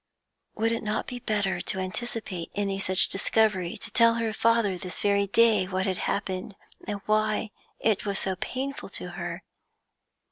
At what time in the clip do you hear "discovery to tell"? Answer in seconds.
3.09-4.15